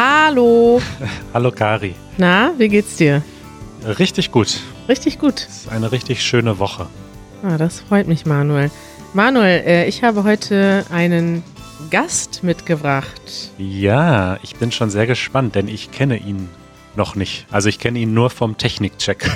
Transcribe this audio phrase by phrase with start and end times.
[0.00, 0.80] Hallo.
[1.34, 1.92] Hallo Kari.
[2.18, 3.20] Na, wie geht's dir?
[3.98, 4.60] Richtig gut.
[4.88, 5.44] Richtig gut.
[5.48, 6.86] Es ist eine richtig schöne Woche.
[7.42, 8.70] Ah, das freut mich, Manuel.
[9.12, 11.42] Manuel, äh, ich habe heute einen
[11.90, 13.50] Gast mitgebracht.
[13.58, 16.48] Ja, ich bin schon sehr gespannt, denn ich kenne ihn
[16.94, 17.46] noch nicht.
[17.50, 19.28] Also ich kenne ihn nur vom Technikcheck.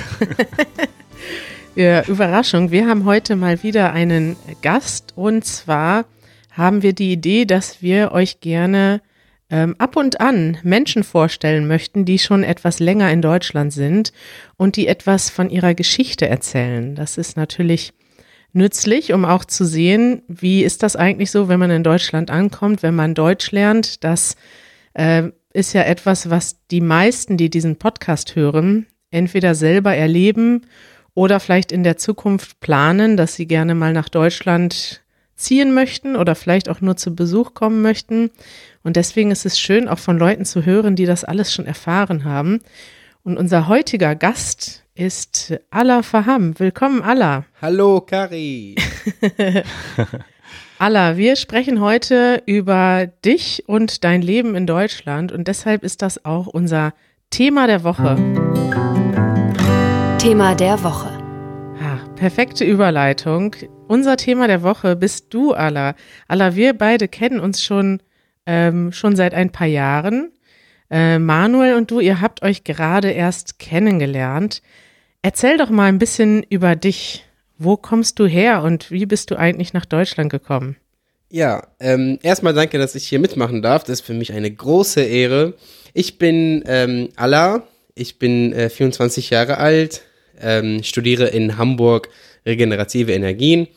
[1.75, 6.05] ja, Überraschung, wir haben heute mal wieder einen Gast und zwar
[6.51, 9.01] haben wir die Idee, dass wir euch gerne
[9.53, 14.11] ähm, ab und an Menschen vorstellen möchten, die schon etwas länger in Deutschland sind
[14.57, 16.95] und die etwas von ihrer Geschichte erzählen.
[16.95, 17.93] Das ist natürlich
[18.51, 22.81] nützlich, um auch zu sehen, wie ist das eigentlich so, wenn man in Deutschland ankommt,
[22.81, 24.03] wenn man Deutsch lernt.
[24.03, 24.37] Das
[24.95, 30.65] äh, ist ja etwas, was die meisten, die diesen Podcast hören, entweder selber erleben
[31.13, 35.02] oder vielleicht in der Zukunft planen, dass sie gerne mal nach Deutschland
[35.43, 38.31] ziehen möchten oder vielleicht auch nur zu Besuch kommen möchten.
[38.83, 42.23] Und deswegen ist es schön, auch von Leuten zu hören, die das alles schon erfahren
[42.23, 42.61] haben.
[43.23, 46.59] Und unser heutiger Gast ist Allah Faham.
[46.59, 47.45] Willkommen, Allah.
[47.61, 48.75] Hallo, Kari.
[50.79, 56.25] Allah, wir sprechen heute über dich und dein Leben in Deutschland und deshalb ist das
[56.25, 56.93] auch unser
[57.29, 58.15] Thema der Woche.
[60.19, 61.12] Thema der Woche.
[62.23, 63.53] Perfekte Überleitung.
[63.89, 65.93] Unser Thema der Woche bist du, Allah.
[66.29, 68.01] Allah, wir beide kennen uns schon,
[68.45, 70.31] ähm, schon seit ein paar Jahren.
[70.89, 74.61] Äh, Manuel und du, ihr habt euch gerade erst kennengelernt.
[75.21, 77.25] Erzähl doch mal ein bisschen über dich.
[77.57, 80.77] Wo kommst du her und wie bist du eigentlich nach Deutschland gekommen?
[81.29, 83.83] Ja, ähm, erstmal danke, dass ich hier mitmachen darf.
[83.83, 85.55] Das ist für mich eine große Ehre.
[85.93, 87.63] Ich bin ähm, Allah,
[87.95, 90.03] ich bin äh, 24 Jahre alt,
[90.39, 92.09] ähm, studiere in Hamburg
[92.45, 93.67] regenerative Energien.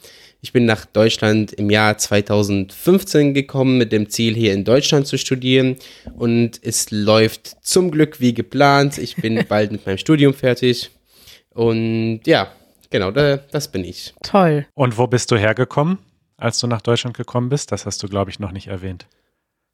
[0.43, 5.19] Ich bin nach Deutschland im Jahr 2015 gekommen mit dem Ziel, hier in Deutschland zu
[5.19, 5.77] studieren.
[6.17, 8.99] Und es läuft zum Glück wie geplant.
[8.99, 10.91] Ich bin bald mit meinem Studium fertig.
[11.51, 12.53] Und ja,
[12.91, 14.15] genau, da, das bin ich.
[14.23, 14.67] Toll.
[14.75, 15.99] Und wo bist du hergekommen,
[16.37, 17.73] als du nach Deutschland gekommen bist?
[17.73, 19.07] Das hast du, glaube ich, noch nicht erwähnt.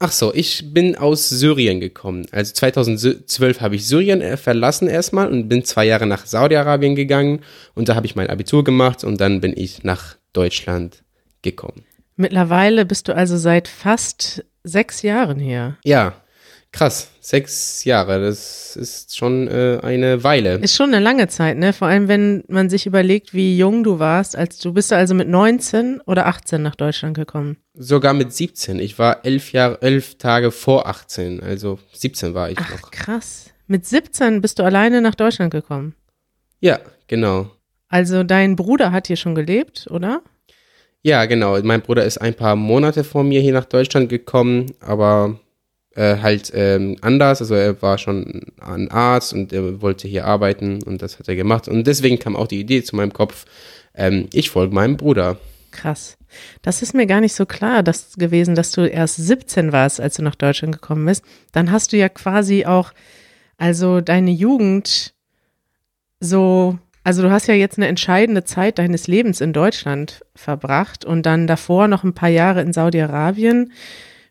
[0.05, 2.25] Ach so, ich bin aus Syrien gekommen.
[2.33, 7.39] Also 2012 habe ich Syrien äh, verlassen erstmal und bin zwei Jahre nach Saudi-Arabien gegangen
[7.73, 11.05] und da habe ich mein Abitur gemacht und dann bin ich nach Deutschland
[11.41, 11.85] gekommen.
[12.17, 15.77] Mittlerweile bist du also seit fast sechs Jahren hier.
[15.85, 16.15] Ja,
[16.73, 20.55] Krass, sechs Jahre, das ist schon äh, eine Weile.
[20.55, 21.71] Ist schon eine lange Zeit, ne?
[21.71, 25.29] Vor allem, wenn man sich überlegt, wie jung du warst, als du bist also mit
[25.29, 27.57] 19 oder 18 nach Deutschland gekommen.
[27.75, 28.79] Sogar mit 17.
[28.79, 32.89] Ich war elf Jahre, elf Tage vor 18, also 17 war ich Ach, noch.
[32.89, 33.51] Krass.
[33.67, 35.93] Mit 17 bist du alleine nach Deutschland gekommen.
[36.59, 37.51] Ja, genau.
[37.87, 40.23] Also dein Bruder hat hier schon gelebt, oder?
[41.03, 41.61] Ja, genau.
[41.61, 45.39] Mein Bruder ist ein paar Monate vor mir hier nach Deutschland gekommen, aber
[45.95, 47.41] äh, halt ähm, anders.
[47.41, 51.35] Also er war schon ein Arzt und er wollte hier arbeiten und das hat er
[51.35, 51.67] gemacht.
[51.67, 53.45] Und deswegen kam auch die Idee zu meinem Kopf,
[53.95, 55.37] ähm, ich folge meinem Bruder.
[55.71, 56.17] Krass.
[56.61, 60.15] Das ist mir gar nicht so klar dass, gewesen, dass du erst 17 warst, als
[60.15, 61.23] du nach Deutschland gekommen bist.
[61.51, 62.91] Dann hast du ja quasi auch,
[63.57, 65.13] also deine Jugend
[66.19, 71.25] so, also du hast ja jetzt eine entscheidende Zeit deines Lebens in Deutschland verbracht und
[71.25, 73.71] dann davor noch ein paar Jahre in Saudi-Arabien.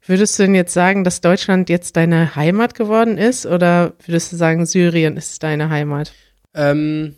[0.04, 4.36] Würdest du denn jetzt sagen, dass Deutschland jetzt deine Heimat geworden ist oder würdest du
[4.36, 6.12] sagen, Syrien ist deine Heimat?
[6.54, 7.14] Ähm,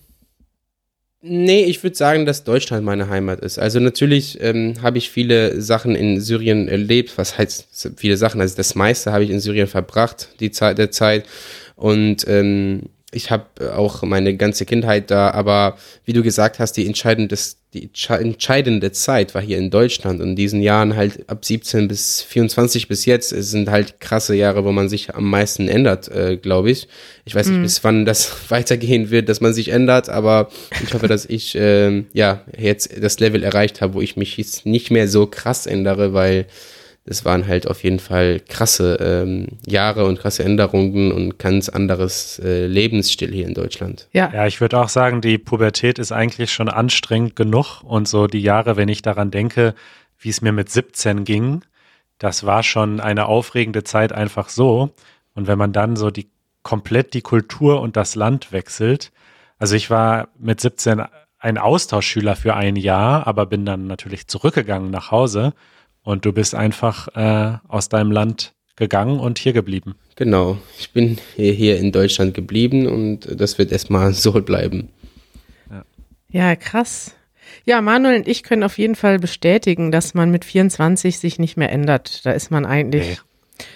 [1.22, 3.58] nee, ich würde sagen, dass Deutschland meine Heimat ist.
[3.58, 7.16] Also natürlich ähm, habe ich viele Sachen in Syrien erlebt.
[7.16, 8.42] Was heißt viele Sachen?
[8.42, 11.24] Also das meiste habe ich in Syrien verbracht, die Zeit der Zeit.
[11.76, 16.86] Und ähm, ich habe auch meine ganze Kindheit da, aber wie du gesagt hast, die
[16.86, 17.36] entscheidende,
[17.72, 22.22] die entscheidende Zeit war hier in Deutschland und in diesen Jahren halt ab 17 bis
[22.22, 26.70] 24 bis jetzt sind halt krasse Jahre, wo man sich am meisten ändert, äh, glaube
[26.70, 26.88] ich.
[27.24, 27.62] Ich weiß nicht, mhm.
[27.62, 30.48] bis wann das weitergehen wird, dass man sich ändert, aber
[30.82, 34.66] ich hoffe, dass ich äh, ja jetzt das Level erreicht habe, wo ich mich jetzt
[34.66, 36.46] nicht mehr so krass ändere, weil
[37.06, 42.38] es waren halt auf jeden Fall krasse ähm, Jahre und krasse Änderungen und ganz anderes
[42.38, 44.08] äh, Lebensstil hier in Deutschland.
[44.12, 48.26] Ja, ja ich würde auch sagen, die Pubertät ist eigentlich schon anstrengend genug und so
[48.26, 49.74] die Jahre, wenn ich daran denke,
[50.18, 51.62] wie es mir mit 17 ging,
[52.18, 54.94] das war schon eine aufregende Zeit einfach so.
[55.34, 56.30] Und wenn man dann so die
[56.62, 59.12] komplett die Kultur und das Land wechselt,
[59.58, 61.02] also ich war mit 17
[61.38, 65.52] ein Austauschschüler für ein Jahr, aber bin dann natürlich zurückgegangen nach Hause
[66.04, 69.96] und du bist einfach äh, aus deinem Land gegangen und hier geblieben.
[70.16, 74.90] Genau, ich bin hier, hier in Deutschland geblieben und das wird erstmal so bleiben.
[75.70, 75.84] Ja.
[76.28, 77.14] ja, krass.
[77.64, 81.56] Ja, Manuel und ich können auf jeden Fall bestätigen, dass man mit 24 sich nicht
[81.56, 82.24] mehr ändert.
[82.24, 83.20] Da ist man eigentlich,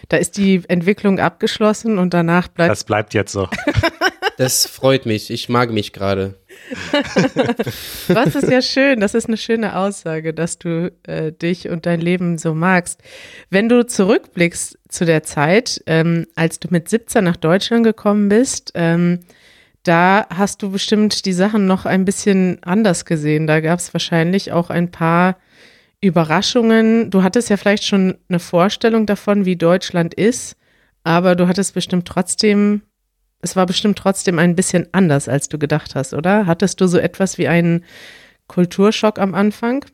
[0.08, 2.70] Da ist die Entwicklung abgeschlossen und danach bleibt.
[2.70, 3.48] Das bleibt jetzt so.
[4.38, 5.32] Das freut mich.
[5.32, 6.38] Ich mag mich gerade.
[8.06, 9.00] Was ist ja schön.
[9.00, 13.02] Das ist eine schöne Aussage, dass du äh, dich und dein Leben so magst.
[13.50, 18.70] Wenn du zurückblickst zu der Zeit, ähm, als du mit 17 nach Deutschland gekommen bist,
[18.76, 19.18] ähm,
[19.82, 23.48] da hast du bestimmt die Sachen noch ein bisschen anders gesehen.
[23.48, 25.36] Da gab es wahrscheinlich auch ein paar
[26.00, 27.10] Überraschungen.
[27.10, 30.56] Du hattest ja vielleicht schon eine Vorstellung davon, wie Deutschland ist,
[31.02, 32.82] aber du hattest bestimmt trotzdem,
[33.40, 36.46] es war bestimmt trotzdem ein bisschen anders, als du gedacht hast, oder?
[36.46, 37.84] Hattest du so etwas wie einen
[38.46, 39.84] Kulturschock am Anfang?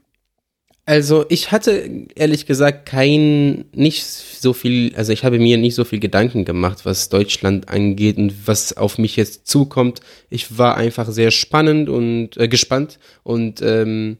[0.87, 5.85] Also ich hatte ehrlich gesagt kein, nicht so viel, also ich habe mir nicht so
[5.85, 10.01] viel Gedanken gemacht, was Deutschland angeht und was auf mich jetzt zukommt.
[10.29, 14.19] Ich war einfach sehr spannend und äh, gespannt und ähm,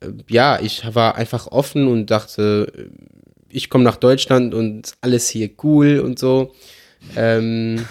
[0.00, 2.90] äh, ja, ich war einfach offen und dachte,
[3.48, 6.54] ich komme nach Deutschland und alles hier cool und so.
[7.16, 7.86] Ähm,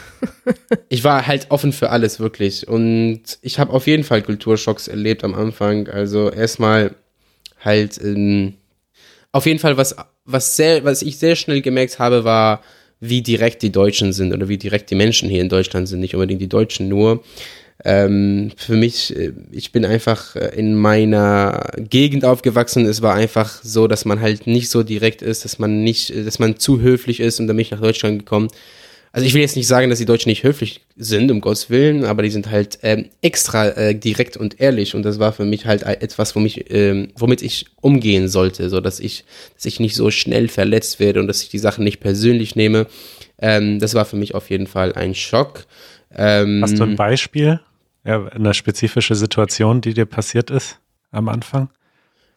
[0.89, 2.67] ich war halt offen für alles wirklich.
[2.67, 5.87] Und ich habe auf jeden Fall Kulturschocks erlebt am Anfang.
[5.87, 6.95] Also erstmal
[7.63, 8.53] halt ähm,
[9.31, 9.95] auf jeden Fall was
[10.25, 12.61] was sehr was ich sehr schnell gemerkt habe war
[12.99, 15.99] wie direkt die Deutschen sind oder wie direkt die Menschen hier in Deutschland sind.
[15.99, 17.23] Nicht unbedingt die Deutschen nur.
[17.85, 22.85] Ähm, für mich äh, ich bin einfach äh, in meiner Gegend aufgewachsen.
[22.85, 26.39] Es war einfach so dass man halt nicht so direkt ist dass man nicht dass
[26.39, 28.49] man zu höflich ist und dann bin ich nach Deutschland gekommen
[29.11, 32.05] also ich will jetzt nicht sagen, dass die Deutschen nicht höflich sind, um Gottes Willen,
[32.05, 35.65] aber die sind halt ähm, extra äh, direkt und ehrlich und das war für mich
[35.65, 39.25] halt etwas, womit, ähm, womit ich umgehen sollte, so dass ich,
[39.55, 42.87] dass ich nicht so schnell verletzt werde und dass ich die Sachen nicht persönlich nehme.
[43.39, 45.65] Ähm, das war für mich auf jeden Fall ein Schock.
[46.15, 47.59] Ähm, Hast du ein Beispiel?
[48.05, 50.79] Ja, eine spezifische Situation, die dir passiert ist
[51.11, 51.69] am Anfang?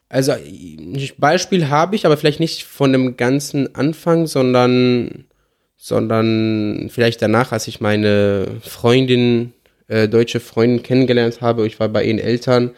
[0.09, 5.25] Also ein Beispiel habe ich, aber vielleicht nicht von dem ganzen Anfang, sondern
[5.83, 9.53] sondern vielleicht danach, als ich meine Freundin,
[9.87, 12.69] äh, deutsche Freundin kennengelernt habe, ich war bei ihren Eltern,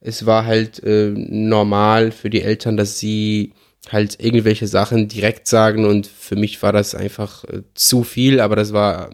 [0.00, 3.52] es war halt äh, normal für die Eltern, dass sie
[3.90, 8.54] halt irgendwelche Sachen direkt sagen und für mich war das einfach äh, zu viel, aber
[8.54, 9.10] das war,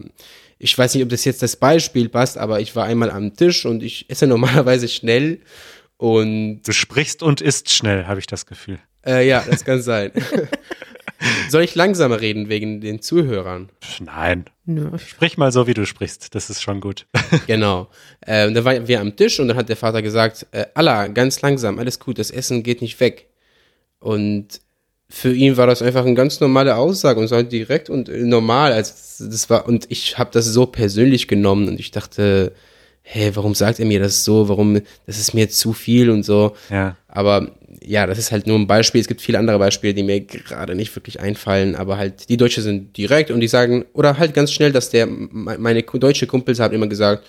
[0.59, 3.65] ich weiß nicht, ob das jetzt das Beispiel passt, aber ich war einmal am Tisch
[3.65, 5.39] und ich esse normalerweise schnell
[5.97, 6.61] und...
[6.61, 8.77] Du sprichst und isst schnell, habe ich das Gefühl.
[9.03, 10.11] Äh, ja, das kann sein.
[11.49, 13.69] Soll ich langsamer reden wegen den Zuhörern?
[13.99, 14.45] Nein.
[14.65, 14.97] Nö.
[14.97, 16.33] Sprich mal so, wie du sprichst.
[16.35, 17.07] Das ist schon gut.
[17.47, 17.89] genau.
[18.21, 21.41] Äh, da waren wir am Tisch und dann hat der Vater gesagt, äh, Allah, ganz
[21.41, 23.27] langsam, alles gut, das Essen geht nicht weg.
[23.99, 24.61] Und
[25.09, 28.71] für ihn war das einfach eine ganz normale Aussage und so halt direkt und normal.
[28.71, 32.53] Also das war und ich habe das so persönlich genommen und ich dachte,
[33.11, 34.49] hey, warum sagt er mir das so?
[34.49, 36.55] Warum, das ist mir zu viel und so.
[36.69, 36.95] Ja.
[37.07, 37.51] Aber
[37.81, 39.01] ja, das ist halt nur ein Beispiel.
[39.01, 42.61] Es gibt viele andere Beispiele, die mir gerade nicht wirklich einfallen, aber halt die Deutsche
[42.61, 46.75] sind direkt und die sagen, oder halt ganz schnell, dass der, meine deutsche Kumpels haben
[46.75, 47.25] immer gesagt,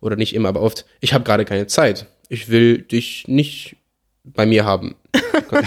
[0.00, 2.06] oder nicht immer, aber oft, ich habe gerade keine Zeit.
[2.28, 3.76] Ich will dich nicht
[4.22, 4.94] bei mir haben.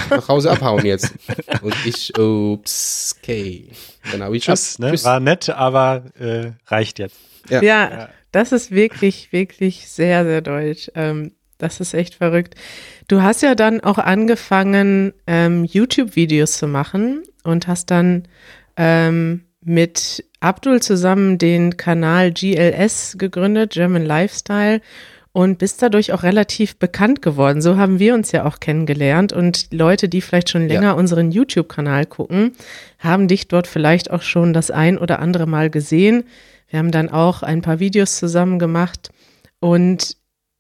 [0.10, 1.14] nach Hause abhauen jetzt.
[1.62, 3.68] Und ich, ups, okay.
[4.10, 4.92] Dann habe ich Tschüss, ne?
[4.92, 5.04] Tschüss.
[5.04, 7.18] War nett, aber äh, reicht jetzt.
[7.50, 7.62] Ja.
[7.62, 8.10] ja.
[8.32, 10.92] Das ist wirklich, wirklich sehr, sehr deutsch.
[10.96, 12.56] Ähm, das ist echt verrückt.
[13.08, 18.28] Du hast ja dann auch angefangen, ähm, YouTube-Videos zu machen und hast dann
[18.78, 24.82] ähm, mit Abdul zusammen den Kanal GLS gegründet, German Lifestyle,
[25.32, 27.62] und bist dadurch auch relativ bekannt geworden.
[27.62, 30.92] So haben wir uns ja auch kennengelernt und Leute, die vielleicht schon länger ja.
[30.94, 32.54] unseren YouTube-Kanal gucken,
[32.98, 36.24] haben dich dort vielleicht auch schon das ein oder andere Mal gesehen.
[36.68, 39.10] Wir haben dann auch ein paar Videos zusammen gemacht
[39.60, 40.18] und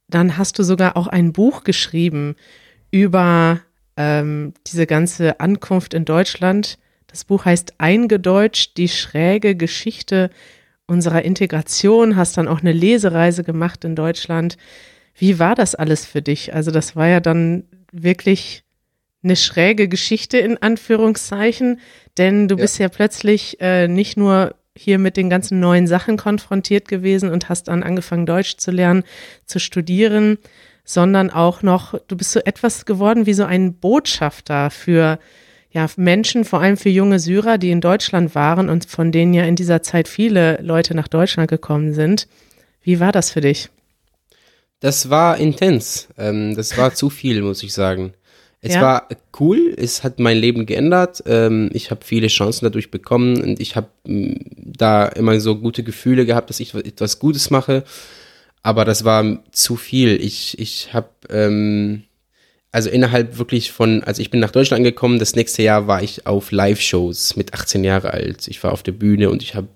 [0.07, 2.35] dann hast du sogar auch ein Buch geschrieben
[2.91, 3.59] über
[3.95, 6.77] ähm, diese ganze Ankunft in Deutschland.
[7.07, 10.29] Das Buch heißt Eingedeutscht, die schräge Geschichte
[10.89, 14.57] unserer Integration, hast dann auch eine Lesereise gemacht in Deutschland.
[15.15, 16.53] Wie war das alles für dich?
[16.53, 18.63] Also das war ja dann wirklich
[19.23, 21.79] eine schräge Geschichte in Anführungszeichen,
[22.17, 22.61] denn du ja.
[22.61, 27.49] bist ja plötzlich äh, nicht nur hier mit den ganzen neuen Sachen konfrontiert gewesen und
[27.49, 29.03] hast dann angefangen, Deutsch zu lernen,
[29.45, 30.37] zu studieren,
[30.85, 35.19] sondern auch noch, du bist so etwas geworden wie so ein Botschafter für
[35.71, 39.43] ja, Menschen, vor allem für junge Syrer, die in Deutschland waren und von denen ja
[39.43, 42.27] in dieser Zeit viele Leute nach Deutschland gekommen sind.
[42.81, 43.69] Wie war das für dich?
[44.79, 46.07] Das war intens.
[46.17, 48.13] Ähm, das war zu viel, muss ich sagen.
[48.61, 48.81] Es ja.
[48.81, 49.07] war
[49.39, 51.23] cool, es hat mein Leben geändert.
[51.25, 55.83] Ähm, ich habe viele Chancen dadurch bekommen und ich habe mm, da immer so gute
[55.83, 57.83] Gefühle gehabt, dass ich etwas Gutes mache.
[58.61, 60.21] Aber das war zu viel.
[60.21, 62.03] Ich, ich habe, ähm,
[62.71, 66.27] also innerhalb wirklich von, also ich bin nach Deutschland angekommen, das nächste Jahr war ich
[66.27, 68.47] auf Live-Shows mit 18 Jahre alt.
[68.47, 69.67] Ich war auf der Bühne und ich habe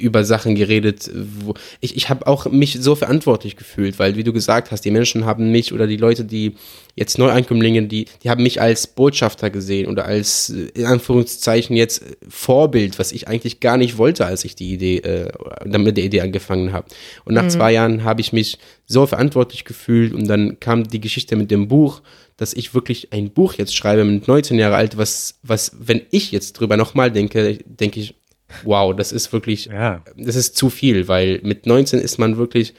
[0.00, 4.32] über Sachen geredet, wo ich, ich habe auch mich so verantwortlich gefühlt, weil wie du
[4.32, 6.54] gesagt hast, die Menschen haben mich oder die Leute, die
[6.96, 12.98] jetzt Neuankömmlinge, die, die haben mich als Botschafter gesehen oder als in Anführungszeichen jetzt Vorbild,
[12.98, 15.30] was ich eigentlich gar nicht wollte, als ich die Idee, äh,
[15.64, 16.88] damit der Idee angefangen habe.
[17.24, 17.50] Und nach mhm.
[17.50, 18.58] zwei Jahren habe ich mich
[18.90, 22.02] so verantwortlich gefühlt und dann kam die Geschichte mit dem Buch,
[22.36, 26.32] dass ich wirklich ein Buch jetzt schreibe mit 19 Jahre alt, was, was, wenn ich
[26.32, 28.16] jetzt drüber nochmal denke, denke ich,
[28.64, 30.02] wow, das ist wirklich, ja.
[30.16, 32.74] das ist zu viel, weil mit 19 ist man wirklich,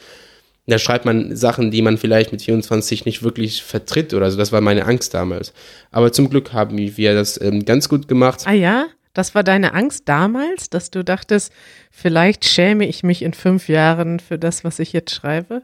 [0.67, 4.37] da schreibt man Sachen, die man vielleicht mit 24 nicht wirklich vertritt oder so.
[4.37, 5.53] Das war meine Angst damals.
[5.91, 8.41] Aber zum Glück haben wir das ähm, ganz gut gemacht.
[8.45, 8.87] Ah ja?
[9.13, 11.53] Das war deine Angst damals, dass du dachtest,
[11.89, 15.63] vielleicht schäme ich mich in fünf Jahren für das, was ich jetzt schreibe?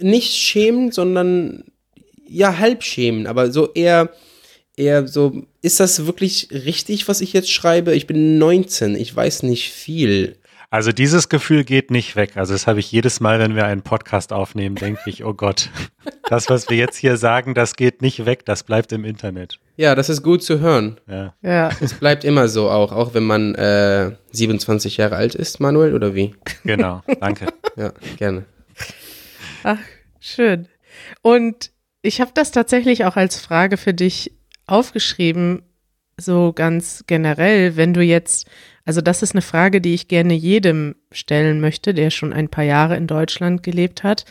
[0.00, 1.64] Nicht schämen, sondern
[2.26, 4.10] ja, halb schämen, aber so eher
[4.78, 7.94] eher so, ist das wirklich richtig, was ich jetzt schreibe?
[7.94, 10.36] Ich bin 19, ich weiß nicht viel.
[10.70, 12.36] Also dieses Gefühl geht nicht weg.
[12.36, 15.70] Also das habe ich jedes Mal, wenn wir einen Podcast aufnehmen, denke ich, oh Gott,
[16.28, 19.58] das, was wir jetzt hier sagen, das geht nicht weg, das bleibt im Internet.
[19.76, 20.98] Ja, das ist gut zu hören.
[21.08, 21.34] Ja.
[21.40, 21.70] ja.
[21.80, 26.14] Es bleibt immer so auch, auch wenn man äh, 27 Jahre alt ist, Manuel, oder
[26.14, 26.34] wie?
[26.64, 27.46] Genau, danke.
[27.76, 28.44] ja, gerne.
[29.64, 29.78] Ach,
[30.20, 30.68] schön.
[31.22, 31.70] Und
[32.02, 34.32] ich habe das tatsächlich auch als Frage für dich
[34.66, 35.62] aufgeschrieben,
[36.16, 38.48] so ganz generell, wenn du jetzt,
[38.84, 42.64] also das ist eine Frage, die ich gerne jedem stellen möchte, der schon ein paar
[42.64, 44.24] Jahre in Deutschland gelebt hat.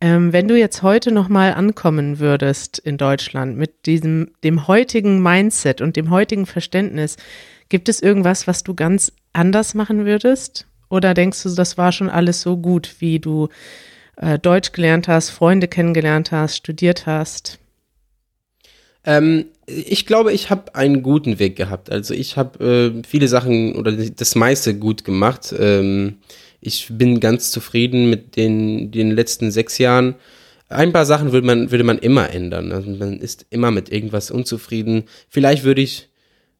[0.00, 5.80] Ähm, wenn du jetzt heute nochmal ankommen würdest in Deutschland mit diesem, dem heutigen Mindset
[5.80, 7.16] und dem heutigen Verständnis,
[7.68, 10.66] gibt es irgendwas, was du ganz anders machen würdest?
[10.88, 13.48] Oder denkst du, das war schon alles so gut, wie du
[14.20, 17.58] äh, Deutsch gelernt hast, Freunde kennengelernt hast, studiert hast?
[19.04, 21.90] Ähm, ich glaube, ich habe einen guten Weg gehabt.
[21.90, 25.54] Also ich habe äh, viele Sachen oder das meiste gut gemacht.
[25.58, 26.18] Ähm,
[26.60, 30.16] ich bin ganz zufrieden mit den, den letzten sechs Jahren.
[30.68, 32.72] Ein paar Sachen würde man, würde man immer ändern.
[32.72, 35.04] Also man ist immer mit irgendwas unzufrieden.
[35.28, 36.08] Vielleicht würde ich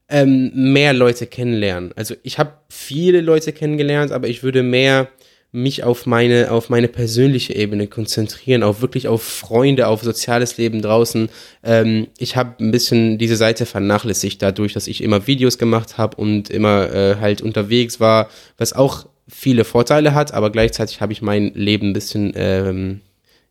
[0.09, 1.93] ähm, mehr Leute kennenlernen.
[1.97, 5.09] Also ich habe viele Leute kennengelernt, aber ich würde mehr
[5.51, 10.83] mich auf meine, auf meine persönliche Ebene konzentrieren, auf wirklich auf Freunde, auf soziales Leben
[10.83, 11.31] draußen.
[11.65, 16.17] Ähm, ich habe ein bisschen diese Seite vernachlässigt dadurch, dass ich immer Videos gemacht habe
[16.17, 18.29] und immer äh, halt unterwegs war,
[18.59, 23.01] was auch viele Vorteile hat, aber gleichzeitig habe ich mein Leben ein bisschen ähm,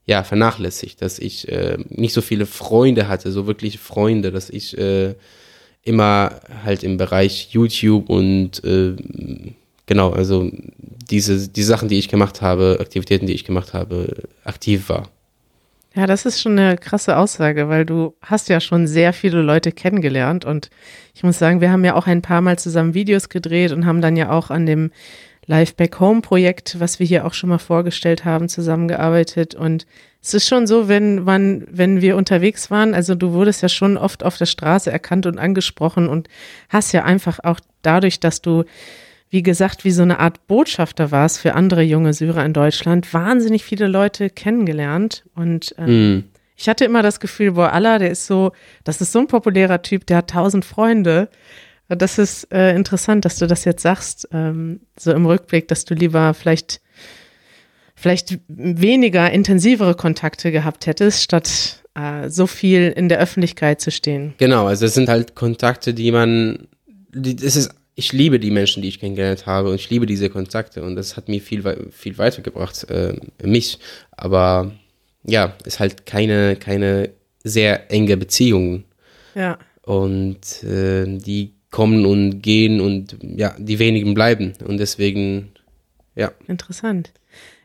[0.06, 4.78] ja, vernachlässigt, dass ich äh, nicht so viele Freunde hatte, so wirklich Freunde, dass ich
[4.78, 5.16] äh,
[5.84, 8.96] immer halt im Bereich YouTube und äh,
[9.88, 10.52] genau, also
[11.10, 15.10] diese, die Sachen, die ich gemacht habe, Aktivitäten, die ich gemacht habe, aktiv war.
[15.96, 19.72] Ja, das ist schon eine krasse Aussage, weil du hast ja schon sehr viele Leute
[19.72, 20.70] kennengelernt und
[21.16, 24.00] ich muss sagen, wir haben ja auch ein paar Mal zusammen Videos gedreht und haben
[24.00, 24.92] dann ja auch an dem
[25.48, 29.88] Live Back Home Projekt, was wir hier auch schon mal vorgestellt haben, zusammengearbeitet und
[30.22, 33.98] es ist schon so, wenn man, wenn wir unterwegs waren, also du wurdest ja schon
[33.98, 36.28] oft auf der Straße erkannt und angesprochen und
[36.70, 38.66] hast ja einfach auch dadurch, dass du
[39.30, 43.14] wie gesagt, wie so eine Art Botschafter war es für andere junge Syrer in Deutschland,
[43.14, 45.26] wahnsinnig viele Leute kennengelernt.
[45.36, 46.24] Und ähm, mm.
[46.56, 48.54] ich hatte immer das Gefühl, boah, Allah, der ist so,
[48.84, 51.30] das ist so ein populärer Typ, der hat tausend Freunde.
[51.90, 55.94] Das ist äh, interessant, dass du das jetzt sagst, ähm, so im Rückblick, dass du
[55.94, 56.82] lieber vielleicht,
[57.96, 64.36] vielleicht weniger intensivere Kontakte gehabt hättest, statt äh, so viel in der Öffentlichkeit zu stehen.
[64.38, 66.68] Genau, also es sind halt Kontakte, die man,
[67.14, 70.30] die, es ist ich liebe die Menschen, die ich kennengelernt habe und ich liebe diese
[70.30, 73.80] Kontakte und das hat mir viel, viel weitergebracht, äh, mich.
[74.12, 74.72] Aber
[75.24, 77.10] ja, ist halt keine, keine
[77.44, 78.84] sehr enge Beziehung.
[79.34, 79.58] Ja.
[79.82, 84.54] Und äh, die kommen und gehen und ja, die wenigen bleiben.
[84.64, 85.50] Und deswegen,
[86.14, 86.32] ja.
[86.48, 87.12] Interessant.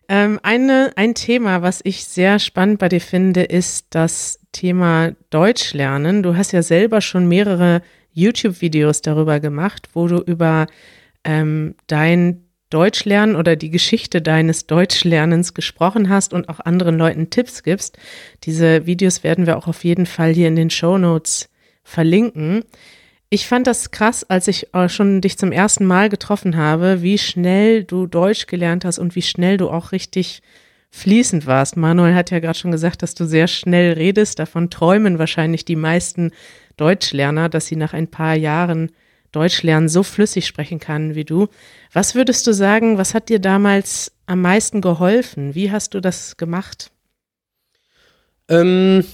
[0.09, 5.75] Ähm, eine, ein Thema, was ich sehr spannend bei dir finde, ist das Thema Deutsch
[5.75, 6.23] lernen.
[6.23, 7.83] Du hast ja selber schon mehrere
[8.13, 10.67] YouTube-Videos darüber gemacht, wo du über
[11.25, 17.63] ähm, dein Deutschlernen oder die Geschichte deines Deutschlernens gesprochen hast und auch anderen Leuten Tipps
[17.63, 17.99] gibst.
[18.45, 21.51] Diese Videos werden wir auch auf jeden Fall hier in den Show Notes
[21.85, 22.65] verlinken.
[23.29, 27.85] Ich fand das krass, als ich schon dich zum ersten Mal getroffen habe, wie schnell
[27.85, 30.43] du Deutsch gelernt hast und wie schnell du auch richtig
[30.93, 31.77] fließend warst.
[31.77, 34.39] Manuel hat ja gerade schon gesagt, dass du sehr schnell redest.
[34.39, 36.31] Davon träumen wahrscheinlich die meisten
[36.77, 38.93] Deutschlerner, dass sie nach ein paar Jahren
[39.33, 41.49] Deutsch lernen so flüssig sprechen kann wie du.
[41.93, 45.55] Was würdest du sagen, was hat dir damals am meisten geholfen?
[45.55, 46.91] Wie hast du das gemacht?
[48.49, 49.05] Ähm,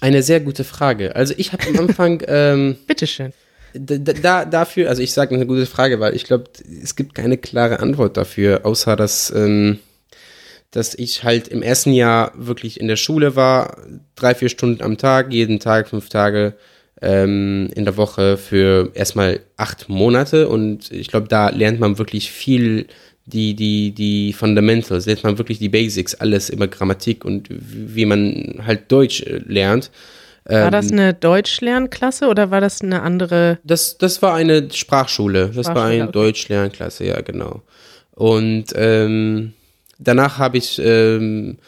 [0.00, 1.14] Eine sehr gute Frage.
[1.14, 2.22] Also ich habe am Anfang.
[2.28, 3.34] Ähm, Bitteschön.
[3.74, 6.44] Da, dafür, also ich sage eine gute Frage, weil ich glaube,
[6.82, 9.80] es gibt keine klare Antwort dafür, außer dass, ähm,
[10.74, 13.76] dass ich halt im ersten Jahr wirklich in der Schule war,
[14.16, 16.54] drei, vier Stunden am Tag, jeden Tag, fünf Tage
[17.00, 22.32] ähm, in der Woche für erstmal acht Monate und ich glaube, da lernt man wirklich
[22.32, 22.86] viel
[23.26, 28.60] die, die, die Fundamentals, lernt man wirklich die Basics, alles immer Grammatik und wie man
[28.66, 29.92] halt Deutsch äh, lernt.
[30.46, 33.58] War das ähm, eine Deutschlernklasse oder war das eine andere?
[33.64, 35.46] Das, das war eine Sprachschule.
[35.46, 36.12] Das Sprachschule, war eine okay.
[36.12, 37.62] Deutschlernklasse, ja, genau.
[38.10, 39.54] Und ähm,
[39.98, 41.58] danach habe ich ähm,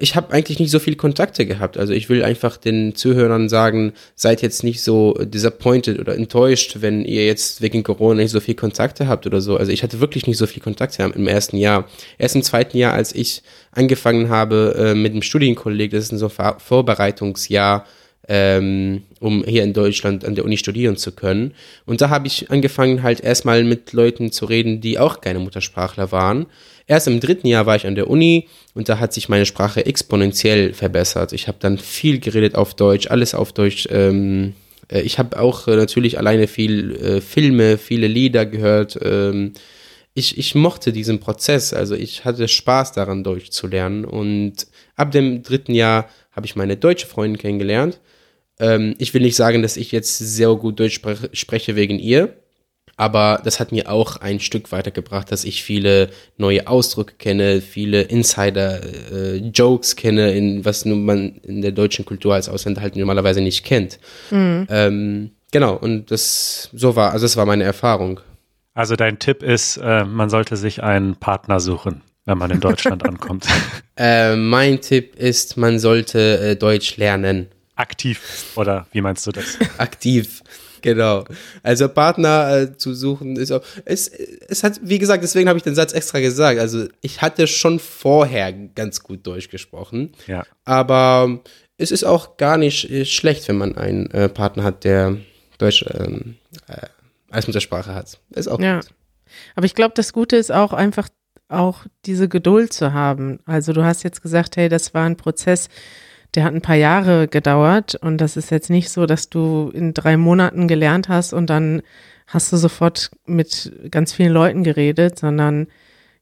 [0.00, 1.76] ich habe eigentlich nicht so viel Kontakte gehabt.
[1.76, 7.04] Also ich will einfach den Zuhörern sagen, seid jetzt nicht so disappointed oder enttäuscht, wenn
[7.04, 9.56] ihr jetzt wegen Corona nicht so viel Kontakte habt oder so.
[9.56, 11.88] Also ich hatte wirklich nicht so viel Kontakte im ersten Jahr.
[12.16, 13.42] Erst im zweiten Jahr, als ich
[13.72, 17.84] angefangen habe äh, mit dem Studienkolleg, das ist ein so Vorbereitungsjahr,
[18.28, 21.54] ähm, um hier in Deutschland an der Uni studieren zu können.
[21.86, 26.12] Und da habe ich angefangen halt erstmal mit Leuten zu reden, die auch keine Muttersprachler
[26.12, 26.46] waren.
[26.88, 29.84] Erst im dritten Jahr war ich an der Uni und da hat sich meine Sprache
[29.84, 31.34] exponentiell verbessert.
[31.34, 33.86] Ich habe dann viel geredet auf Deutsch, alles auf Deutsch.
[33.90, 34.54] Ähm,
[34.90, 38.98] äh, ich habe auch äh, natürlich alleine viel äh, Filme, viele Lieder gehört.
[39.02, 39.52] Ähm,
[40.14, 44.06] ich, ich mochte diesen Prozess, also ich hatte Spaß daran, Deutsch zu lernen.
[44.06, 44.66] Und
[44.96, 48.00] ab dem dritten Jahr habe ich meine deutsche Freundin kennengelernt.
[48.58, 51.02] Ähm, ich will nicht sagen, dass ich jetzt sehr gut Deutsch
[51.34, 52.34] spreche wegen ihr
[52.98, 58.02] aber das hat mir auch ein Stück weitergebracht, dass ich viele neue Ausdrücke kenne, viele
[58.02, 63.40] Insider-Jokes äh, kenne, in, was nun man in der deutschen Kultur als Ausländer halt normalerweise
[63.40, 64.00] nicht kennt.
[64.32, 64.66] Mhm.
[64.68, 68.18] Ähm, genau, und das so war, also das war meine Erfahrung.
[68.74, 73.04] Also dein Tipp ist, äh, man sollte sich einen Partner suchen, wenn man in Deutschland
[73.08, 73.46] ankommt.
[73.96, 77.46] Äh, mein Tipp ist, man sollte äh, Deutsch lernen.
[77.76, 79.56] Aktiv, oder wie meinst du das?
[79.78, 80.42] Aktiv.
[80.82, 81.24] Genau.
[81.62, 83.62] Also Partner äh, zu suchen ist auch.
[83.84, 86.58] Es, es hat, wie gesagt, deswegen habe ich den Satz extra gesagt.
[86.60, 90.12] Also ich hatte schon vorher ganz gut Deutsch gesprochen.
[90.26, 90.44] Ja.
[90.64, 91.40] Aber
[91.76, 95.16] es ist auch gar nicht äh, schlecht, wenn man einen äh, Partner hat, der
[95.58, 96.36] Deutsch ähm,
[96.66, 96.86] äh,
[97.30, 98.18] als Muttersprache hat.
[98.30, 98.76] Ist auch ja.
[98.76, 98.88] gut.
[99.54, 101.08] Aber ich glaube, das Gute ist auch einfach
[101.48, 103.40] auch diese Geduld zu haben.
[103.46, 105.68] Also du hast jetzt gesagt, hey, das war ein Prozess,
[106.34, 109.94] der hat ein paar Jahre gedauert und das ist jetzt nicht so, dass du in
[109.94, 111.82] drei Monaten gelernt hast und dann
[112.26, 115.68] hast du sofort mit ganz vielen Leuten geredet, sondern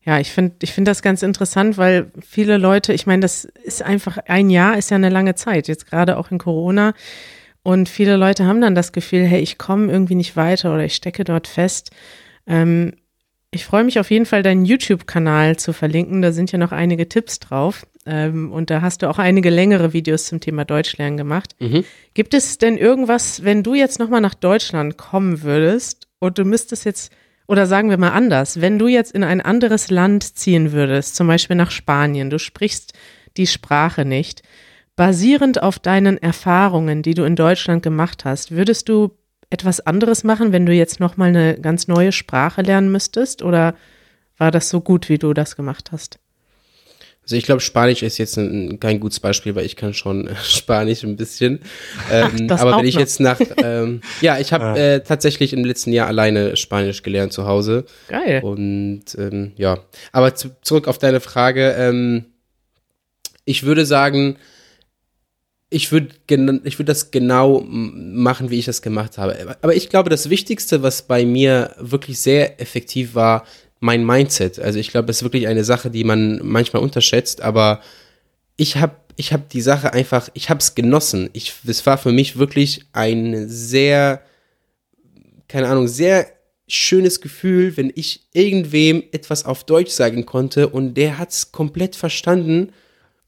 [0.04, 3.82] ja, ich finde, ich finde das ganz interessant, weil viele Leute, ich meine, das ist
[3.82, 6.94] einfach, ein Jahr ist ja eine lange Zeit, jetzt gerade auch in Corona.
[7.64, 10.94] Und viele Leute haben dann das Gefühl, hey, ich komme irgendwie nicht weiter oder ich
[10.94, 11.90] stecke dort fest.
[12.46, 12.92] Ähm,
[13.50, 16.22] ich freue mich auf jeden Fall, deinen YouTube-Kanal zu verlinken.
[16.22, 17.84] Da sind ja noch einige Tipps drauf.
[18.06, 21.56] Ähm, und da hast du auch einige längere Videos zum Thema Deutschlernen gemacht.
[21.58, 21.84] Mhm.
[22.14, 26.84] Gibt es denn irgendwas, wenn du jetzt nochmal nach Deutschland kommen würdest und du müsstest
[26.84, 27.12] jetzt,
[27.48, 31.26] oder sagen wir mal anders, wenn du jetzt in ein anderes Land ziehen würdest, zum
[31.26, 32.92] Beispiel nach Spanien, du sprichst
[33.36, 34.42] die Sprache nicht,
[34.94, 39.10] basierend auf deinen Erfahrungen, die du in Deutschland gemacht hast, würdest du
[39.50, 43.42] etwas anderes machen, wenn du jetzt nochmal eine ganz neue Sprache lernen müsstest?
[43.42, 43.74] Oder
[44.38, 46.18] war das so gut, wie du das gemacht hast?
[47.26, 51.02] Also ich glaube, Spanisch ist jetzt ein, kein gutes Beispiel, weil ich kann schon Spanisch
[51.02, 51.58] ein bisschen.
[52.08, 53.00] Ähm, Ach, aber wenn ich noch.
[53.00, 57.48] jetzt nach, ähm, ja, ich habe äh, tatsächlich im letzten Jahr alleine Spanisch gelernt zu
[57.48, 57.84] Hause.
[58.06, 58.42] Geil.
[58.44, 59.80] Und ähm, ja,
[60.12, 61.74] aber zu, zurück auf deine Frage.
[61.76, 62.26] Ähm,
[63.44, 64.36] ich würde sagen,
[65.68, 66.14] ich würde
[66.62, 69.56] ich würde das genau machen, wie ich das gemacht habe.
[69.62, 73.44] Aber ich glaube, das Wichtigste, was bei mir wirklich sehr effektiv war,
[73.86, 74.58] mein Mindset.
[74.58, 77.80] Also ich glaube, das ist wirklich eine Sache, die man manchmal unterschätzt, aber
[78.56, 81.30] ich habe ich hab die Sache einfach, ich habe es genossen.
[81.32, 84.20] Ich, es war für mich wirklich ein sehr,
[85.48, 86.26] keine Ahnung, sehr
[86.68, 91.96] schönes Gefühl, wenn ich irgendwem etwas auf Deutsch sagen konnte und der hat es komplett
[91.96, 92.72] verstanden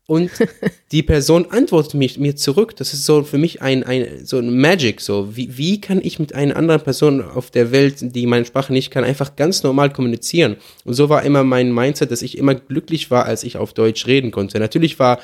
[0.08, 0.30] und
[0.92, 2.74] die Person antwortet mich, mir zurück.
[2.76, 5.02] Das ist so für mich ein, ein so ein Magic.
[5.02, 8.72] So wie, wie kann ich mit einer anderen Person auf der Welt, die meine Sprache
[8.72, 10.56] nicht kann, einfach ganz normal kommunizieren?
[10.84, 14.06] Und so war immer mein Mindset, dass ich immer glücklich war, als ich auf Deutsch
[14.06, 14.58] reden konnte.
[14.58, 15.18] Natürlich war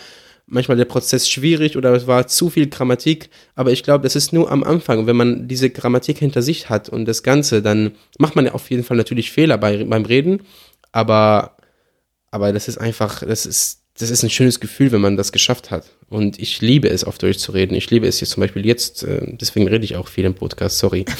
[0.46, 4.34] manchmal der Prozess schwierig oder es war zu viel Grammatik, aber ich glaube, das ist
[4.34, 5.06] nur am Anfang.
[5.06, 8.84] Wenn man diese Grammatik hinter sich hat und das Ganze, dann macht man auf jeden
[8.84, 10.42] Fall natürlich Fehler bei, beim Reden,
[10.92, 11.56] aber,
[12.30, 15.70] aber das ist einfach, das ist das ist ein schönes Gefühl, wenn man das geschafft
[15.70, 15.84] hat.
[16.08, 17.74] Und ich liebe es, auf Deutsch zu reden.
[17.74, 20.78] Ich liebe es jetzt zum Beispiel jetzt, äh, deswegen rede ich auch viel im Podcast,
[20.78, 21.04] sorry.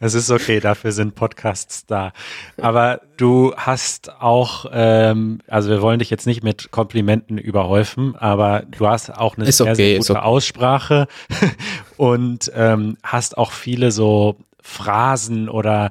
[0.00, 2.12] das ist okay, dafür sind Podcasts da.
[2.60, 8.64] Aber du hast auch, ähm, also wir wollen dich jetzt nicht mit Komplimenten überhäufen, aber
[8.68, 10.22] du hast auch eine ist sehr, okay, sehr gute okay.
[10.22, 11.06] Aussprache
[11.96, 15.90] und ähm, hast auch viele so Phrasen oder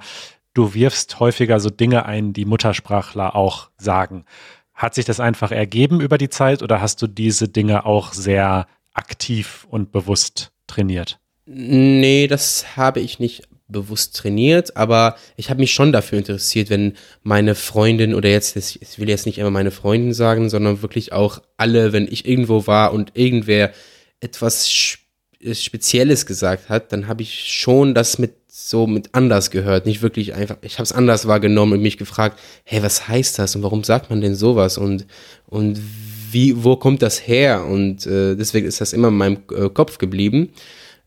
[0.54, 4.26] du wirfst häufiger so Dinge ein, die Muttersprachler auch sagen.
[4.76, 8.68] Hat sich das einfach ergeben über die Zeit oder hast du diese Dinge auch sehr
[8.94, 11.20] aktiv und bewusst trainiert?
[11.46, 16.94] Nee, das habe ich nicht bewusst trainiert, aber ich habe mich schon dafür interessiert, wenn
[17.24, 21.42] meine Freundin oder jetzt, ich will jetzt nicht immer meine Freundin sagen, sondern wirklich auch
[21.58, 23.72] alle, wenn ich irgendwo war und irgendwer
[24.20, 30.02] etwas Spezielles gesagt hat, dann habe ich schon das mit so mit anders gehört, nicht
[30.02, 33.63] wirklich einfach, ich habe es anders wahrgenommen und mich gefragt, hey, was heißt das und
[33.63, 35.06] warum sagt man denn sowas und,
[35.48, 35.78] und
[36.32, 39.98] wie, wo kommt das her und äh, deswegen ist das immer in meinem äh, Kopf
[39.98, 40.54] geblieben.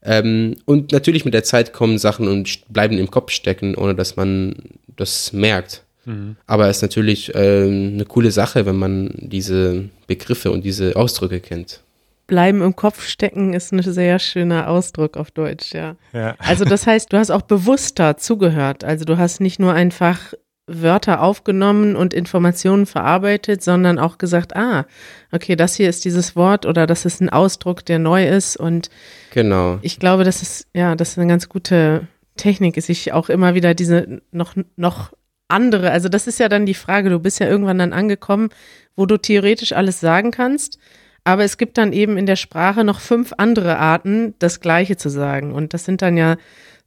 [0.02, 4.16] Ähm, und natürlich mit der Zeit kommen Sachen und bleiben im Kopf stecken, ohne dass
[4.16, 4.54] man
[4.96, 5.84] das merkt.
[6.04, 6.36] Mhm.
[6.46, 11.40] Aber es ist natürlich äh, eine coole Sache, wenn man diese Begriffe und diese Ausdrücke
[11.40, 11.80] kennt
[12.28, 15.96] bleiben im Kopf stecken ist ein sehr schöner Ausdruck auf Deutsch, ja.
[16.12, 16.36] ja.
[16.38, 18.84] Also das heißt, du hast auch bewusster zugehört.
[18.84, 20.34] Also du hast nicht nur einfach
[20.68, 24.86] Wörter aufgenommen und Informationen verarbeitet, sondern auch gesagt, ah,
[25.32, 28.56] okay, das hier ist dieses Wort oder das ist ein Ausdruck, der neu ist.
[28.58, 28.90] Und
[29.32, 29.78] genau.
[29.80, 33.74] ich glaube, das ist, ja, das ist eine ganz gute Technik, sich auch immer wieder
[33.74, 35.12] diese noch, noch
[35.48, 38.50] andere, also das ist ja dann die Frage, du bist ja irgendwann dann angekommen,
[38.96, 40.78] wo du theoretisch alles sagen kannst,
[41.24, 45.08] aber es gibt dann eben in der Sprache noch fünf andere Arten, das Gleiche zu
[45.08, 45.52] sagen.
[45.52, 46.36] Und das sind dann ja,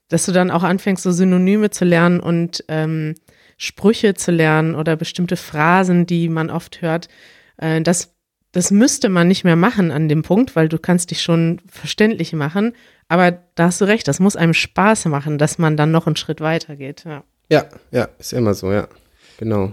[0.09, 3.15] dass du dann auch anfängst, so Synonyme zu lernen und ähm,
[3.57, 7.07] Sprüche zu lernen oder bestimmte Phrasen, die man oft hört.
[7.57, 8.13] Äh, das,
[8.51, 12.33] das müsste man nicht mehr machen an dem Punkt, weil du kannst dich schon verständlich
[12.33, 12.73] machen.
[13.07, 16.15] Aber da hast du recht, das muss einem Spaß machen, dass man dann noch einen
[16.15, 17.03] Schritt weiter geht.
[17.03, 18.87] Ja, ja, ja ist immer so, ja.
[19.37, 19.71] Genau.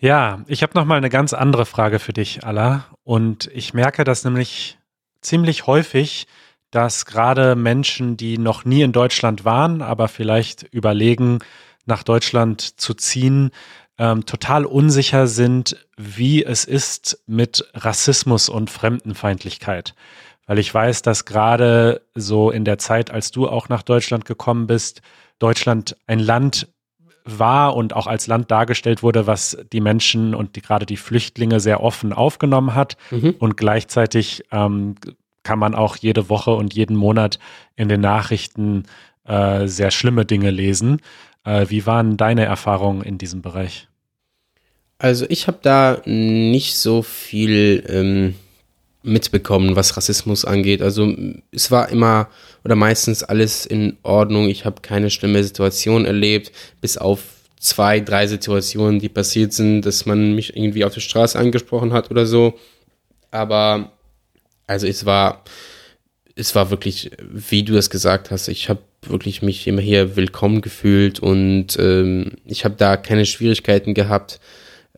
[0.00, 2.86] Ja, ich habe noch mal eine ganz andere Frage für dich, Alla.
[3.02, 4.78] Und ich merke das nämlich
[5.22, 6.28] ziemlich häufig,
[6.70, 11.40] dass gerade Menschen, die noch nie in Deutschland waren, aber vielleicht überlegen,
[11.84, 13.50] nach Deutschland zu ziehen,
[13.98, 19.94] ähm, total unsicher sind, wie es ist mit Rassismus und Fremdenfeindlichkeit.
[20.46, 24.68] Weil ich weiß, dass gerade so in der Zeit, als du auch nach Deutschland gekommen
[24.68, 25.02] bist,
[25.40, 26.68] Deutschland ein Land
[27.28, 31.60] war und auch als Land dargestellt wurde, was die Menschen und die, gerade die Flüchtlinge
[31.60, 32.96] sehr offen aufgenommen hat.
[33.10, 33.34] Mhm.
[33.38, 34.94] Und gleichzeitig ähm,
[35.42, 37.38] kann man auch jede Woche und jeden Monat
[37.76, 38.84] in den Nachrichten
[39.24, 41.00] äh, sehr schlimme Dinge lesen.
[41.44, 43.88] Äh, wie waren deine Erfahrungen in diesem Bereich?
[44.98, 48.34] Also ich habe da nicht so viel ähm,
[49.02, 50.82] mitbekommen, was Rassismus angeht.
[50.82, 51.14] Also
[51.52, 52.28] es war immer
[52.64, 54.48] oder meistens alles in Ordnung.
[54.48, 57.20] Ich habe keine schlimme Situation erlebt, bis auf
[57.60, 62.10] zwei, drei Situationen, die passiert sind, dass man mich irgendwie auf der Straße angesprochen hat
[62.10, 62.58] oder so.
[63.30, 63.92] Aber
[64.66, 65.44] also es war,
[66.34, 70.60] es war wirklich, wie du es gesagt hast, ich habe wirklich mich immer hier willkommen
[70.60, 74.40] gefühlt und ähm, ich habe da keine Schwierigkeiten gehabt.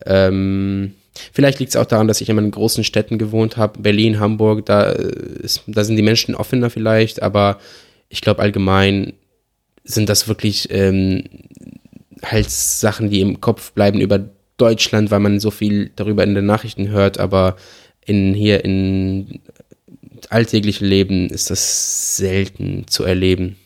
[0.07, 0.95] Ähm,
[1.33, 4.67] Vielleicht liegt es auch daran, dass ich immer in großen Städten gewohnt habe, Berlin, Hamburg,
[4.67, 7.59] da, ist, da sind die Menschen offener vielleicht, aber
[8.09, 9.15] ich glaube allgemein
[9.85, 11.25] sind das wirklich ähm,
[12.23, 14.21] halt Sachen, die im Kopf bleiben über
[14.57, 17.57] Deutschland, weil man so viel darüber in den Nachrichten hört, aber
[18.05, 19.41] in hier in
[20.29, 23.57] alltäglichen Leben ist das selten zu erleben.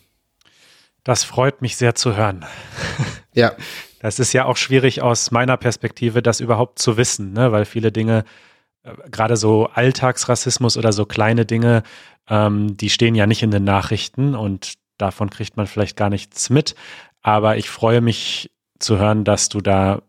[1.03, 2.45] Das freut mich sehr zu hören.
[3.35, 3.53] Ja.
[4.05, 7.53] Das ist ja auch schwierig aus meiner Perspektive, das überhaupt zu wissen, ne?
[7.53, 8.25] weil viele Dinge,
[8.83, 11.83] äh, gerade so Alltagsrassismus oder so kleine Dinge,
[12.29, 16.51] ähm, die stehen ja nicht in den Nachrichten und davon kriegt man vielleicht gar nichts
[16.51, 16.75] mit.
[17.23, 20.03] Aber ich freue mich zu hören, dass du da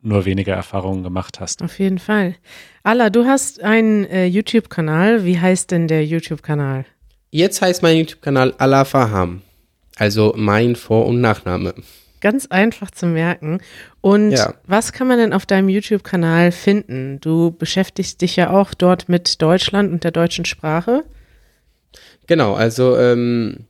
[0.00, 1.62] nur wenige Erfahrungen gemacht hast.
[1.62, 2.36] Auf jeden Fall.
[2.84, 5.26] Alla, du hast einen äh, YouTube-Kanal.
[5.26, 6.86] Wie heißt denn der YouTube-Kanal?
[7.30, 9.42] Jetzt heißt mein YouTube-Kanal Alla Faham.
[9.98, 11.74] Also mein Vor- und Nachname
[12.22, 13.60] ganz einfach zu merken.
[14.00, 14.54] Und ja.
[14.66, 17.20] was kann man denn auf deinem YouTube-Kanal finden?
[17.20, 21.04] Du beschäftigst dich ja auch dort mit Deutschland und der deutschen Sprache.
[22.26, 23.66] Genau, also ähm,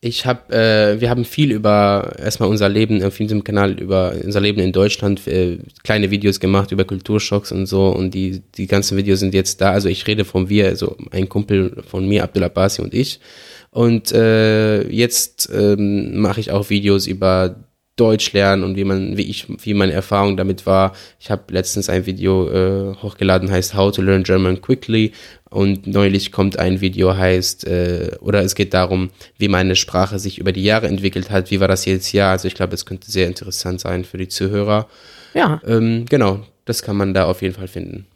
[0.00, 4.40] ich habe, äh, wir haben viel über erstmal unser Leben auf diesem Kanal über unser
[4.40, 8.96] Leben in Deutschland äh, kleine Videos gemacht über Kulturschocks und so und die die ganzen
[8.96, 9.72] Videos sind jetzt da.
[9.72, 13.20] Also ich rede von wir, also ein Kumpel von mir, Abdullah Basi und ich.
[13.70, 17.56] Und äh, jetzt ähm, mache ich auch Videos über
[17.96, 20.94] Deutsch lernen und wie man, wie ich, wie meine Erfahrung damit war.
[21.20, 25.12] Ich habe letztens ein Video äh, hochgeladen, heißt How to Learn German Quickly
[25.48, 30.38] und neulich kommt ein Video, heißt, äh, oder es geht darum, wie meine Sprache sich
[30.38, 31.52] über die Jahre entwickelt hat.
[31.52, 32.32] Wie war das jedes Jahr?
[32.32, 34.88] Also ich glaube, es könnte sehr interessant sein für die Zuhörer.
[35.32, 35.60] Ja.
[35.64, 38.06] Ähm, genau, das kann man da auf jeden Fall finden.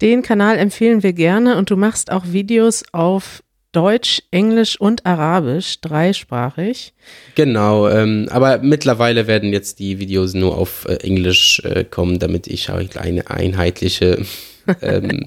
[0.00, 5.80] Den Kanal empfehlen wir gerne und du machst auch Videos auf Deutsch, Englisch und Arabisch,
[5.80, 6.94] dreisprachig.
[7.34, 12.46] Genau, ähm, aber mittlerweile werden jetzt die Videos nur auf äh, Englisch äh, kommen, damit
[12.46, 14.24] ich halt eine einheitliche
[14.82, 15.26] ähm,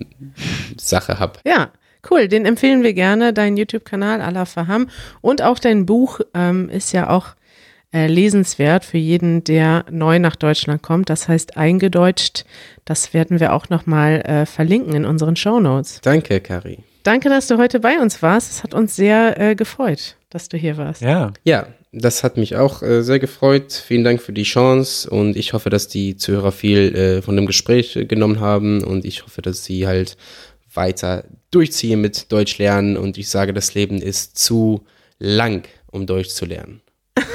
[0.78, 1.40] Sache habe.
[1.46, 1.72] Ja,
[2.10, 2.28] cool.
[2.28, 4.90] Den empfehlen wir gerne, deinen YouTube-Kanal Allah Faham.
[5.22, 7.36] Und auch dein Buch ähm, ist ja auch
[7.94, 11.10] äh, lesenswert für jeden, der neu nach Deutschland kommt.
[11.10, 12.46] Das heißt eingedeutscht.
[12.86, 16.02] Das werden wir auch nochmal äh, verlinken in unseren Show Notes.
[16.02, 16.80] Danke, Kari.
[17.04, 18.52] Danke, dass du heute bei uns warst.
[18.52, 21.02] Es hat uns sehr äh, gefreut, dass du hier warst.
[21.02, 21.34] Ja.
[21.44, 23.74] Ja, das hat mich auch äh, sehr gefreut.
[23.74, 27.48] Vielen Dank für die Chance und ich hoffe, dass die Zuhörer viel äh, von dem
[27.48, 30.16] Gespräch äh, genommen haben und ich hoffe, dass sie halt
[30.74, 34.86] weiter durchziehen mit Deutsch lernen und ich sage, das Leben ist zu
[35.20, 36.82] lang, um Deutsch zu lernen.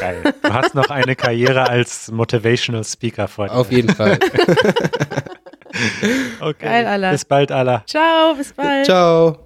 [0.00, 0.22] Geil.
[0.42, 3.54] Du hast noch eine Karriere als Motivational Speaker vor dir.
[3.54, 4.18] Auf jeden Fall.
[6.40, 6.64] Okay.
[6.64, 7.10] Geil, Allah.
[7.10, 7.84] Bis bald, Allah.
[7.86, 8.86] Ciao, bis bald.
[8.86, 9.45] Ciao.